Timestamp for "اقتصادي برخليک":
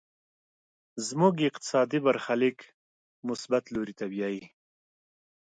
1.49-2.57